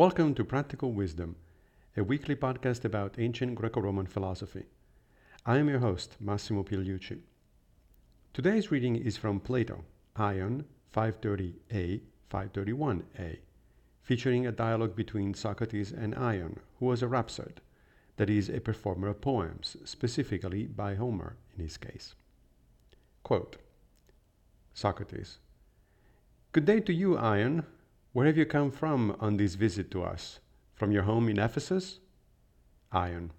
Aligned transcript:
Welcome 0.00 0.34
to 0.36 0.44
Practical 0.44 0.92
Wisdom, 0.92 1.36
a 1.94 2.02
weekly 2.02 2.34
podcast 2.34 2.86
about 2.86 3.18
ancient 3.18 3.54
Greco 3.54 3.82
Roman 3.82 4.06
philosophy. 4.06 4.64
I 5.44 5.58
am 5.58 5.68
your 5.68 5.80
host, 5.80 6.16
Massimo 6.18 6.62
Pigliucci. 6.62 7.18
Today's 8.32 8.70
reading 8.70 8.96
is 8.96 9.18
from 9.18 9.40
Plato, 9.40 9.84
Ion 10.16 10.64
530a 10.96 12.00
531a, 12.30 13.40
featuring 14.00 14.46
a 14.46 14.52
dialogue 14.52 14.96
between 14.96 15.34
Socrates 15.34 15.92
and 15.92 16.14
Ion, 16.14 16.58
who 16.78 16.86
was 16.86 17.02
a 17.02 17.06
rhapsode, 17.06 17.60
that 18.16 18.30
is, 18.30 18.48
a 18.48 18.58
performer 18.58 19.08
of 19.08 19.20
poems, 19.20 19.76
specifically 19.84 20.64
by 20.64 20.94
Homer 20.94 21.36
in 21.54 21.62
his 21.62 21.76
case. 21.76 22.14
Quote 23.22 23.58
Socrates 24.72 25.40
Good 26.52 26.64
day 26.64 26.80
to 26.80 26.94
you, 26.94 27.18
Ion. 27.18 27.66
Where 28.12 28.26
have 28.26 28.36
you 28.36 28.44
come 28.44 28.72
from 28.72 29.16
on 29.20 29.36
this 29.36 29.54
visit 29.54 29.90
to 29.92 30.02
us? 30.02 30.40
From 30.74 30.90
your 30.90 31.04
home 31.04 31.28
in 31.28 31.38
Ephesus? 31.38 32.00
Ion. 32.90 33.30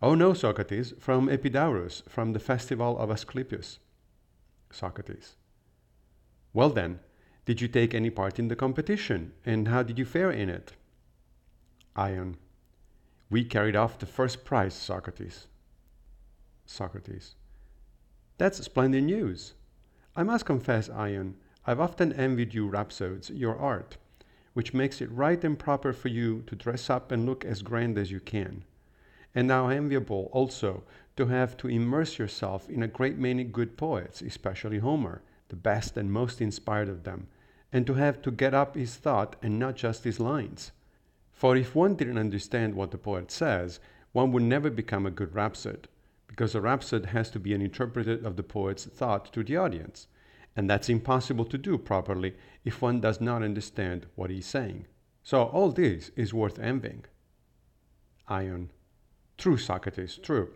Oh 0.00 0.14
no, 0.14 0.34
Socrates, 0.34 0.94
from 1.00 1.28
Epidaurus, 1.28 2.04
from 2.08 2.32
the 2.32 2.38
festival 2.38 2.96
of 2.98 3.10
Asclepius. 3.10 3.80
Socrates. 4.70 5.34
Well 6.52 6.70
then, 6.70 7.00
did 7.44 7.60
you 7.60 7.66
take 7.66 7.92
any 7.92 8.10
part 8.10 8.38
in 8.38 8.48
the 8.48 8.54
competition, 8.54 9.32
and 9.44 9.66
how 9.66 9.82
did 9.82 9.98
you 9.98 10.04
fare 10.04 10.30
in 10.30 10.48
it? 10.48 10.74
Ion. 11.96 12.36
We 13.30 13.44
carried 13.44 13.74
off 13.74 13.98
the 13.98 14.06
first 14.06 14.44
prize, 14.44 14.74
Socrates. 14.74 15.48
Socrates. 16.66 17.34
That's 18.36 18.62
splendid 18.62 19.04
news. 19.04 19.54
I 20.14 20.22
must 20.22 20.46
confess, 20.46 20.88
Ion, 20.88 21.34
I've 21.68 21.80
often 21.80 22.14
envied 22.14 22.54
you 22.54 22.66
rhapsodes 22.66 23.28
your 23.28 23.54
art, 23.58 23.98
which 24.54 24.72
makes 24.72 25.02
it 25.02 25.12
right 25.12 25.44
and 25.44 25.58
proper 25.58 25.92
for 25.92 26.08
you 26.08 26.42
to 26.46 26.56
dress 26.56 26.88
up 26.88 27.12
and 27.12 27.26
look 27.26 27.44
as 27.44 27.60
grand 27.60 27.98
as 27.98 28.10
you 28.10 28.20
can. 28.20 28.64
And 29.34 29.50
how 29.50 29.68
enviable 29.68 30.30
also 30.32 30.84
to 31.18 31.26
have 31.26 31.58
to 31.58 31.68
immerse 31.68 32.18
yourself 32.18 32.70
in 32.70 32.82
a 32.82 32.88
great 32.88 33.18
many 33.18 33.44
good 33.44 33.76
poets, 33.76 34.22
especially 34.22 34.78
Homer, 34.78 35.20
the 35.50 35.56
best 35.56 35.98
and 35.98 36.10
most 36.10 36.40
inspired 36.40 36.88
of 36.88 37.04
them, 37.04 37.26
and 37.70 37.86
to 37.86 37.92
have 37.92 38.22
to 38.22 38.30
get 38.30 38.54
up 38.54 38.74
his 38.74 38.96
thought 38.96 39.36
and 39.42 39.58
not 39.58 39.76
just 39.76 40.04
his 40.04 40.18
lines. 40.18 40.72
For 41.32 41.54
if 41.54 41.74
one 41.74 41.96
didn't 41.96 42.16
understand 42.16 42.76
what 42.76 42.92
the 42.92 42.96
poet 42.96 43.30
says, 43.30 43.78
one 44.12 44.32
would 44.32 44.42
never 44.42 44.70
become 44.70 45.04
a 45.04 45.10
good 45.10 45.34
rhapsode, 45.34 45.86
because 46.28 46.54
a 46.54 46.62
rhapsode 46.62 47.04
has 47.04 47.28
to 47.32 47.38
be 47.38 47.52
an 47.52 47.60
interpreter 47.60 48.26
of 48.26 48.36
the 48.36 48.42
poet's 48.42 48.86
thought 48.86 49.30
to 49.34 49.44
the 49.44 49.58
audience 49.58 50.06
and 50.58 50.68
that's 50.68 50.88
impossible 50.88 51.44
to 51.44 51.56
do 51.56 51.78
properly 51.78 52.34
if 52.64 52.82
one 52.82 53.00
does 53.00 53.20
not 53.20 53.44
understand 53.44 54.06
what 54.16 54.28
he's 54.28 54.44
saying. 54.44 54.84
So 55.22 55.44
all 55.44 55.70
this 55.70 56.10
is 56.16 56.34
worth 56.34 56.58
envying. 56.58 57.04
Ion. 58.26 58.72
True, 59.36 59.56
Socrates, 59.56 60.18
true. 60.20 60.50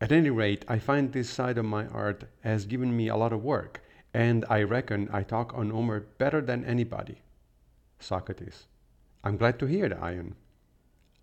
At 0.00 0.10
any 0.10 0.30
rate, 0.30 0.64
I 0.66 0.80
find 0.80 1.12
this 1.12 1.30
side 1.30 1.58
of 1.58 1.64
my 1.64 1.86
art 1.86 2.24
has 2.40 2.66
given 2.66 2.96
me 2.96 3.06
a 3.06 3.14
lot 3.14 3.32
of 3.32 3.44
work, 3.44 3.82
and 4.12 4.44
I 4.50 4.64
reckon 4.64 5.08
I 5.12 5.22
talk 5.22 5.54
on 5.54 5.70
Homer 5.70 6.00
better 6.18 6.40
than 6.40 6.64
anybody. 6.64 7.22
Socrates. 8.00 8.66
I'm 9.22 9.36
glad 9.36 9.60
to 9.60 9.66
hear 9.66 9.86
it, 9.86 9.92
Ion. 9.92 10.34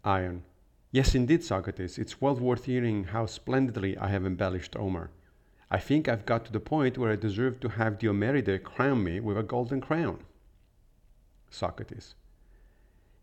Ion. 0.06 0.44
Yes, 0.92 1.14
indeed, 1.14 1.44
Socrates. 1.44 1.98
It's 1.98 2.22
well 2.22 2.36
worth 2.36 2.64
hearing 2.64 3.04
how 3.04 3.26
splendidly 3.26 3.98
I 3.98 4.08
have 4.08 4.26
embellished 4.26 4.76
Homer. 4.76 5.12
I 5.74 5.80
think 5.80 6.08
I've 6.08 6.28
got 6.28 6.46
to 6.46 6.52
the 6.52 6.60
point 6.60 7.00
where 7.00 7.12
I 7.12 7.16
deserve 7.16 7.60
to 7.62 7.70
have 7.70 7.98
the 7.98 8.06
Homeridae 8.06 8.62
crown 8.62 9.04
me 9.04 9.20
with 9.20 9.40
a 9.40 9.42
golden 9.42 9.82
crown. 9.82 10.20
Socrates. 11.50 12.14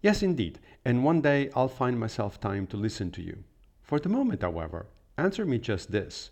Yes, 0.03 0.21
indeed, 0.21 0.59
and 0.85 1.05
one 1.05 1.21
day 1.21 1.51
I'll 1.55 1.69
find 1.69 2.01
myself 2.01 2.41
time 2.41 2.67
to 2.67 2.77
listen 2.77 3.13
to 3.13 3.23
you. 3.23 3.45
For 3.83 4.01
the 4.01 4.09
moment, 4.09 4.43
however, 4.43 4.87
answer 5.17 5.47
me 5.47 5.59
just 5.59 5.93
this. 5.93 6.31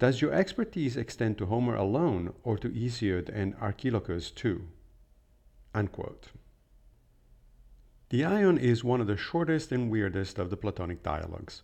Does 0.00 0.20
your 0.20 0.32
expertise 0.32 0.96
extend 0.96 1.38
to 1.38 1.46
Homer 1.46 1.76
alone 1.76 2.34
or 2.42 2.58
to 2.58 2.68
Hesiod 2.68 3.28
and 3.28 3.54
Archilochus 3.60 4.32
too? 4.32 4.66
Unquote. 5.72 6.32
The 8.08 8.24
Ion 8.24 8.58
is 8.58 8.82
one 8.82 9.00
of 9.00 9.06
the 9.06 9.16
shortest 9.16 9.70
and 9.70 9.92
weirdest 9.92 10.40
of 10.40 10.50
the 10.50 10.56
Platonic 10.56 11.04
dialogues. 11.04 11.62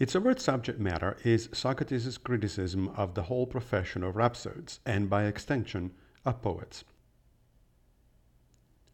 Its 0.00 0.16
overt 0.16 0.40
subject 0.40 0.80
matter 0.80 1.18
is 1.24 1.50
Socrates' 1.52 2.16
criticism 2.16 2.88
of 2.96 3.14
the 3.14 3.24
whole 3.24 3.46
profession 3.46 4.02
of 4.02 4.16
rhapsodes, 4.16 4.80
and 4.86 5.10
by 5.10 5.24
extension, 5.24 5.90
of 6.24 6.40
poets. 6.40 6.84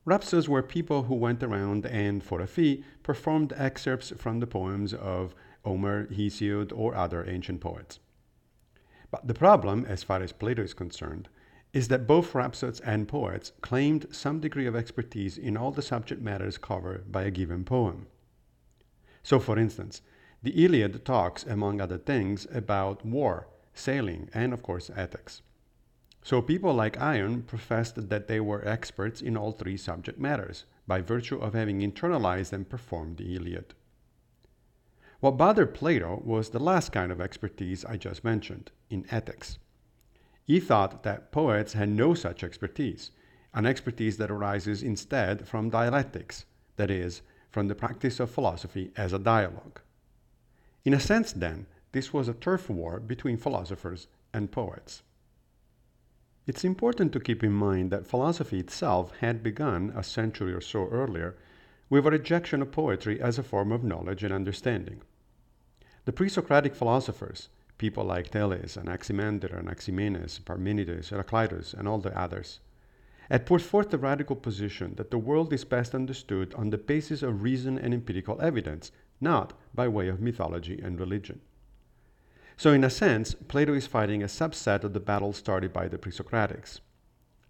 Rhapsodes 0.04 0.48
were 0.48 0.64
people 0.64 1.04
who 1.04 1.14
went 1.14 1.44
around 1.44 1.86
and, 1.86 2.24
for 2.24 2.40
a 2.40 2.48
fee, 2.48 2.82
performed 3.04 3.52
excerpts 3.56 4.12
from 4.16 4.40
the 4.40 4.48
poems 4.48 4.92
of 4.92 5.32
Homer, 5.64 6.08
Hesiod, 6.08 6.72
or 6.74 6.96
other 6.96 7.24
ancient 7.28 7.60
poets. 7.60 8.00
But 9.12 9.28
the 9.28 9.34
problem, 9.34 9.84
as 9.84 10.02
far 10.02 10.20
as 10.20 10.32
Plato 10.32 10.62
is 10.64 10.74
concerned, 10.74 11.28
is 11.72 11.86
that 11.86 12.08
both 12.08 12.34
rhapsodes 12.34 12.80
and 12.80 13.06
poets 13.06 13.52
claimed 13.60 14.06
some 14.10 14.40
degree 14.40 14.66
of 14.66 14.74
expertise 14.74 15.38
in 15.38 15.56
all 15.56 15.70
the 15.70 15.82
subject 15.82 16.20
matters 16.20 16.58
covered 16.58 17.12
by 17.12 17.22
a 17.22 17.30
given 17.30 17.62
poem. 17.64 18.08
So, 19.22 19.38
for 19.38 19.56
instance, 19.56 20.02
the 20.46 20.64
Iliad 20.64 21.04
talks, 21.04 21.42
among 21.42 21.80
other 21.80 21.98
things, 21.98 22.46
about 22.52 23.04
war, 23.04 23.48
sailing, 23.74 24.30
and 24.32 24.52
of 24.52 24.62
course 24.62 24.92
ethics. 24.94 25.42
So 26.22 26.40
people 26.40 26.72
like 26.72 27.00
Ion 27.00 27.42
professed 27.42 28.08
that 28.10 28.28
they 28.28 28.38
were 28.38 28.64
experts 28.64 29.20
in 29.20 29.36
all 29.36 29.50
three 29.50 29.76
subject 29.76 30.20
matters 30.20 30.64
by 30.86 31.00
virtue 31.00 31.38
of 31.38 31.54
having 31.54 31.80
internalized 31.80 32.52
and 32.52 32.68
performed 32.68 33.16
the 33.16 33.34
Iliad. 33.34 33.74
What 35.18 35.36
bothered 35.36 35.74
Plato 35.74 36.22
was 36.24 36.50
the 36.50 36.60
last 36.60 36.92
kind 36.92 37.10
of 37.10 37.20
expertise 37.20 37.84
I 37.84 37.96
just 37.96 38.22
mentioned, 38.22 38.70
in 38.88 39.04
ethics. 39.10 39.58
He 40.44 40.60
thought 40.60 41.02
that 41.02 41.32
poets 41.32 41.72
had 41.72 41.88
no 41.88 42.14
such 42.14 42.44
expertise, 42.44 43.10
an 43.52 43.66
expertise 43.66 44.16
that 44.18 44.30
arises 44.30 44.84
instead 44.84 45.48
from 45.48 45.70
dialectics, 45.70 46.44
that 46.76 46.88
is, 46.88 47.22
from 47.50 47.66
the 47.66 47.74
practice 47.74 48.20
of 48.20 48.30
philosophy 48.30 48.92
as 48.96 49.12
a 49.12 49.18
dialogue. 49.18 49.80
In 50.86 50.94
a 50.94 51.00
sense, 51.00 51.32
then, 51.32 51.66
this 51.90 52.12
was 52.12 52.28
a 52.28 52.32
turf 52.32 52.70
war 52.70 53.00
between 53.00 53.38
philosophers 53.38 54.06
and 54.32 54.52
poets. 54.52 55.02
It's 56.46 56.62
important 56.62 57.12
to 57.12 57.18
keep 57.18 57.42
in 57.42 57.50
mind 57.50 57.90
that 57.90 58.06
philosophy 58.06 58.60
itself 58.60 59.10
had 59.16 59.42
begun 59.42 59.92
a 59.96 60.04
century 60.04 60.52
or 60.52 60.60
so 60.60 60.86
earlier 60.86 61.34
with 61.90 62.06
a 62.06 62.10
rejection 62.12 62.62
of 62.62 62.70
poetry 62.70 63.20
as 63.20 63.36
a 63.36 63.42
form 63.42 63.72
of 63.72 63.82
knowledge 63.82 64.22
and 64.22 64.32
understanding. 64.32 65.02
The 66.04 66.12
pre 66.12 66.28
Socratic 66.28 66.76
philosophers, 66.76 67.48
people 67.78 68.04
like 68.04 68.28
Thales, 68.28 68.76
Anaximander, 68.76 69.58
Anaximenes, 69.58 70.38
Parmenides, 70.38 71.08
Heraclitus, 71.08 71.74
and 71.74 71.88
all 71.88 71.98
the 71.98 72.16
others, 72.16 72.60
had 73.30 73.46
put 73.46 73.60
forth 73.60 73.90
the 73.90 73.98
radical 73.98 74.36
position 74.36 74.94
that 74.96 75.10
the 75.10 75.18
world 75.18 75.52
is 75.52 75.64
best 75.64 75.94
understood 75.94 76.54
on 76.54 76.70
the 76.70 76.78
basis 76.78 77.22
of 77.22 77.42
reason 77.42 77.78
and 77.78 77.92
empirical 77.92 78.40
evidence, 78.40 78.92
not 79.20 79.52
by 79.74 79.88
way 79.88 80.08
of 80.08 80.20
mythology 80.20 80.80
and 80.82 81.00
religion. 81.00 81.40
So, 82.56 82.72
in 82.72 82.84
a 82.84 82.90
sense, 82.90 83.34
Plato 83.34 83.74
is 83.74 83.86
fighting 83.86 84.22
a 84.22 84.26
subset 84.26 84.84
of 84.84 84.92
the 84.92 85.00
battle 85.00 85.32
started 85.32 85.72
by 85.72 85.88
the 85.88 85.98
pre 85.98 86.12
Socratics. 86.12 86.80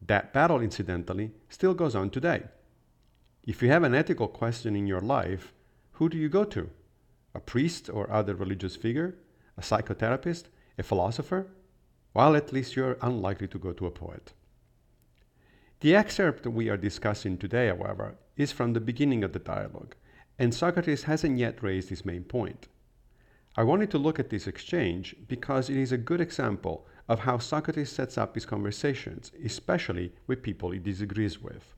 That 0.04 0.32
battle, 0.32 0.60
incidentally, 0.60 1.32
still 1.48 1.74
goes 1.74 1.94
on 1.94 2.10
today. 2.10 2.44
If 3.44 3.62
you 3.62 3.68
have 3.68 3.84
an 3.84 3.94
ethical 3.94 4.28
question 4.28 4.74
in 4.74 4.86
your 4.86 5.00
life, 5.00 5.52
who 5.92 6.08
do 6.08 6.18
you 6.18 6.28
go 6.28 6.44
to? 6.44 6.68
A 7.34 7.40
priest 7.40 7.88
or 7.88 8.10
other 8.10 8.34
religious 8.34 8.74
figure? 8.74 9.16
A 9.56 9.60
psychotherapist? 9.60 10.44
A 10.78 10.82
philosopher? 10.82 11.46
Well, 12.12 12.34
at 12.34 12.52
least 12.52 12.74
you're 12.74 12.98
unlikely 13.00 13.48
to 13.48 13.58
go 13.58 13.72
to 13.72 13.86
a 13.86 13.90
poet. 13.90 14.32
The 15.81 15.94
excerpt 15.94 16.46
we 16.46 16.70
are 16.70 16.78
discussing 16.78 17.37
today, 17.37 17.69
however, 17.69 18.17
is 18.34 18.50
from 18.50 18.73
the 18.73 18.81
beginning 18.81 19.23
of 19.23 19.32
the 19.32 19.38
dialogue, 19.38 19.94
and 20.38 20.55
Socrates 20.55 21.02
hasn't 21.02 21.38
yet 21.38 21.62
raised 21.62 21.90
his 21.90 22.05
main 22.05 22.25
point. 22.25 22.69
I 23.58 23.62
wanted 23.62 23.90
to 23.90 23.99
look 23.99 24.19
at 24.19 24.31
this 24.31 24.46
exchange 24.46 25.14
because 25.28 25.69
it 25.69 25.76
is 25.76 25.93
a 25.93 25.99
good 25.99 26.20
example 26.20 26.87
of 27.08 27.20
how 27.20 27.37
Socrates 27.37 27.90
sets 27.90 28.17
up 28.17 28.34
his 28.34 28.46
conversations, 28.46 29.32
especially 29.44 30.14
with 30.26 30.43
people 30.43 30.70
he 30.70 30.78
disagrees 30.78 31.43
with. 31.43 31.75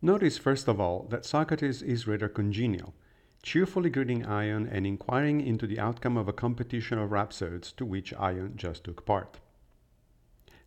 Notice, 0.00 0.38
first 0.38 0.68
of 0.68 0.80
all, 0.80 1.08
that 1.10 1.24
Socrates 1.24 1.82
is 1.82 2.06
rather 2.06 2.28
congenial, 2.28 2.94
cheerfully 3.42 3.90
greeting 3.90 4.24
Ion 4.24 4.68
and 4.68 4.86
inquiring 4.86 5.40
into 5.40 5.66
the 5.66 5.80
outcome 5.80 6.16
of 6.16 6.28
a 6.28 6.32
competition 6.32 6.98
of 6.98 7.10
rhapsodes 7.10 7.72
to 7.72 7.84
which 7.84 8.14
Ion 8.14 8.52
just 8.56 8.84
took 8.84 9.04
part. 9.04 9.40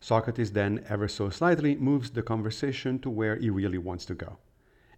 Socrates 0.00 0.52
then, 0.52 0.82
ever 0.88 1.06
so 1.06 1.28
slightly, 1.28 1.76
moves 1.76 2.10
the 2.10 2.22
conversation 2.22 2.98
to 3.00 3.10
where 3.10 3.36
he 3.36 3.50
really 3.50 3.78
wants 3.78 4.06
to 4.06 4.14
go. 4.14 4.38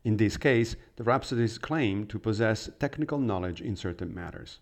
In 0.05 0.17
this 0.17 0.37
case, 0.37 0.77
the 0.97 1.05
rhapsodist 1.05 1.61
claim 1.61 2.07
to 2.07 2.19
possess 2.19 2.71
technical 2.79 3.19
knowledge 3.19 3.61
in 3.61 3.77
certain 3.77 4.15
matters. 4.15 4.61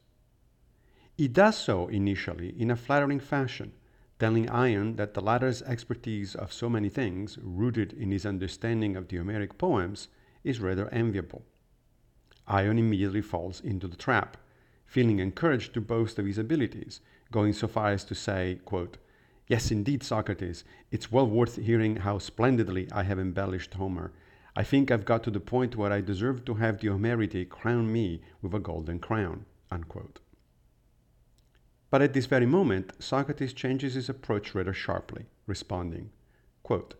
He 1.14 1.28
does 1.28 1.58
so 1.58 1.88
initially 1.88 2.58
in 2.58 2.70
a 2.70 2.76
flattering 2.76 3.20
fashion, 3.20 3.72
telling 4.18 4.48
Ion 4.48 4.96
that 4.96 5.12
the 5.12 5.20
latter's 5.20 5.62
expertise 5.62 6.34
of 6.34 6.52
so 6.52 6.70
many 6.70 6.88
things, 6.88 7.38
rooted 7.42 7.92
in 7.92 8.10
his 8.10 8.24
understanding 8.24 8.96
of 8.96 9.08
the 9.08 9.18
Homeric 9.18 9.58
poems, 9.58 10.08
is 10.42 10.60
rather 10.60 10.88
enviable. 10.88 11.44
Ion 12.46 12.78
immediately 12.78 13.22
falls 13.22 13.60
into 13.60 13.86
the 13.86 13.96
trap, 13.96 14.38
feeling 14.86 15.18
encouraged 15.18 15.74
to 15.74 15.80
boast 15.80 16.18
of 16.18 16.26
his 16.26 16.38
abilities, 16.38 17.00
going 17.30 17.52
so 17.52 17.68
far 17.68 17.88
as 17.88 18.04
to 18.04 18.14
say, 18.14 18.58
quote, 18.64 18.96
Yes, 19.50 19.72
indeed, 19.72 20.04
Socrates, 20.04 20.62
it's 20.92 21.10
well 21.10 21.26
worth 21.26 21.56
hearing 21.56 21.96
how 21.96 22.18
splendidly 22.18 22.88
I 22.92 23.02
have 23.02 23.18
embellished 23.18 23.74
Homer. 23.74 24.12
I 24.54 24.62
think 24.62 24.92
I've 24.92 25.04
got 25.04 25.24
to 25.24 25.30
the 25.32 25.40
point 25.40 25.74
where 25.74 25.92
I 25.92 26.02
deserve 26.02 26.44
to 26.44 26.54
have 26.54 26.78
the 26.78 26.86
Homeridae 26.86 27.48
crown 27.48 27.92
me 27.92 28.22
with 28.40 28.54
a 28.54 28.60
golden 28.60 29.00
crown. 29.00 29.46
Unquote. 29.68 30.20
But 31.90 32.00
at 32.00 32.12
this 32.12 32.26
very 32.26 32.46
moment, 32.46 32.92
Socrates 33.00 33.52
changes 33.52 33.94
his 33.94 34.08
approach 34.08 34.54
rather 34.54 34.72
sharply, 34.72 35.26
responding, 35.48 36.10
quote, 36.62 36.94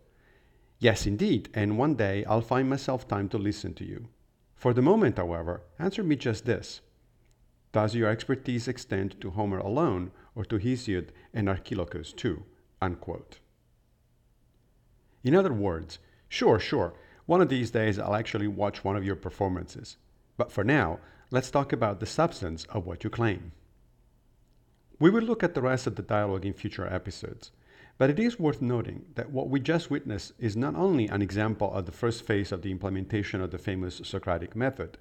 Yes, 0.81 1.06
indeed, 1.06 1.50
and 1.55 1.79
one 1.79 1.94
day 1.94 2.25
I'll 2.25 2.41
find 2.41 2.69
myself 2.69 3.06
time 3.06 3.29
to 3.29 3.38
listen 3.38 3.75
to 3.75 3.85
you. 3.85 4.08
For 4.56 4.75
the 4.75 4.82
moment, 4.82 5.19
however, 5.19 5.62
answer 5.79 6.02
me 6.02 6.17
just 6.17 6.47
this. 6.47 6.81
Does 7.70 7.94
your 7.94 8.08
expertise 8.08 8.67
extend 8.67 9.20
to 9.20 9.31
Homer 9.31 9.58
alone, 9.58 10.11
or 10.41 10.45
to 10.47 10.59
Hesiod 10.59 11.09
and 11.35 11.51
Archilochus 11.51 12.15
too? 12.15 12.45
Unquote. 12.81 13.41
In 15.23 15.35
other 15.35 15.53
words, 15.53 15.99
sure, 16.31 16.59
sure, 16.59 16.95
one 17.27 17.43
of 17.43 17.51
these 17.51 17.71
days 17.71 17.99
I'll 17.99 18.15
actually 18.15 18.49
watch 18.49 18.83
one 18.83 18.97
of 18.97 19.05
your 19.05 19.17
performances. 19.17 19.99
But 20.39 20.51
for 20.51 20.65
now, 20.65 20.99
let's 21.31 21.51
talk 21.51 21.75
about 21.75 22.01
the 22.01 22.07
substance 22.07 22.65
of 22.71 22.87
what 22.87 23.05
you 23.05 23.11
claim. 23.11 23.53
We 24.99 25.11
will 25.11 25.23
look 25.23 25.43
at 25.43 25.53
the 25.53 25.61
rest 25.61 25.87
of 25.87 25.97
the 25.97 26.03
dialogue 26.03 26.47
in 26.47 26.55
future 26.55 26.87
episodes, 26.87 27.51
but 27.99 28.09
it 28.09 28.19
is 28.19 28.41
worth 28.41 28.63
noting 28.63 29.05
that 29.17 29.31
what 29.31 29.51
we 29.51 29.61
just 29.61 29.91
witnessed 29.91 30.33
is 30.39 30.57
not 30.57 30.75
only 30.75 31.07
an 31.09 31.21
example 31.21 31.71
of 31.71 31.85
the 31.85 31.93
first 31.93 32.23
phase 32.27 32.51
of 32.51 32.63
the 32.63 32.71
implementation 32.71 33.43
of 33.43 33.51
the 33.51 33.59
famous 33.59 34.01
Socratic 34.05 34.57
method, 34.57 34.97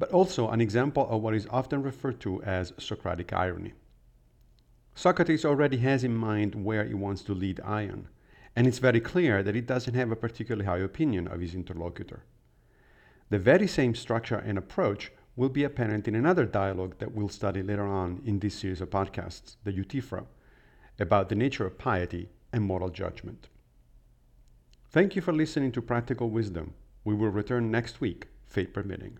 but 0.00 0.10
also 0.10 0.48
an 0.48 0.60
example 0.60 1.08
of 1.08 1.22
what 1.22 1.36
is 1.36 1.46
often 1.48 1.80
referred 1.80 2.18
to 2.22 2.42
as 2.42 2.72
Socratic 2.76 3.32
irony. 3.32 3.74
Socrates 4.94 5.44
already 5.44 5.78
has 5.78 6.04
in 6.04 6.14
mind 6.14 6.54
where 6.54 6.84
he 6.84 6.94
wants 6.94 7.22
to 7.22 7.34
lead 7.34 7.60
Ion, 7.60 8.08
and 8.54 8.66
it's 8.66 8.78
very 8.78 9.00
clear 9.00 9.42
that 9.42 9.54
he 9.54 9.60
doesn't 9.60 9.94
have 9.94 10.10
a 10.10 10.16
particularly 10.16 10.66
high 10.66 10.78
opinion 10.78 11.28
of 11.28 11.40
his 11.40 11.54
interlocutor. 11.54 12.24
The 13.30 13.38
very 13.38 13.66
same 13.66 13.94
structure 13.94 14.38
and 14.38 14.58
approach 14.58 15.12
will 15.36 15.48
be 15.48 15.64
apparent 15.64 16.08
in 16.08 16.14
another 16.14 16.44
dialogue 16.44 16.96
that 16.98 17.12
we'll 17.12 17.28
study 17.28 17.62
later 17.62 17.86
on 17.86 18.20
in 18.24 18.40
this 18.40 18.56
series 18.56 18.80
of 18.80 18.90
podcasts, 18.90 19.56
the 19.64 19.72
Euthyphro, 19.72 20.26
about 20.98 21.28
the 21.28 21.34
nature 21.34 21.64
of 21.64 21.78
piety 21.78 22.28
and 22.52 22.64
moral 22.64 22.90
judgment. 22.90 23.48
Thank 24.90 25.14
you 25.14 25.22
for 25.22 25.32
listening 25.32 25.70
to 25.72 25.82
Practical 25.82 26.28
Wisdom. 26.28 26.74
We 27.04 27.14
will 27.14 27.30
return 27.30 27.70
next 27.70 28.00
week, 28.00 28.26
fate 28.48 28.74
permitting. 28.74 29.18